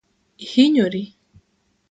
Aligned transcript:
Ihinyori? 0.43 1.03